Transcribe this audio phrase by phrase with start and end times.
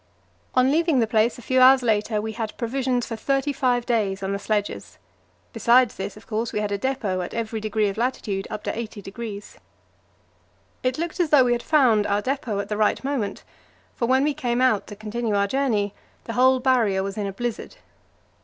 [0.55, 4.23] On leaving the place a few hours later we had provisions for thirty five days
[4.23, 4.97] on the sledges.
[5.53, 8.73] Besides this, of course, we had a depot at every degree of latitude up to
[8.75, 9.57] 80°.
[10.81, 13.43] It looked as though we had found our depot at the right moment,
[13.93, 15.93] for when we came out to continue our journey
[16.23, 17.75] the whole Barrier was in a blizzard.